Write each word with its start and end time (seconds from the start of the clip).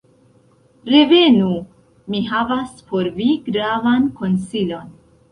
"Revenu! 0.91 1.49
mi 2.13 2.21
havas 2.29 2.71
por 2.93 3.09
vi 3.19 3.27
gravan 3.49 4.09
konsilon. 4.23 4.89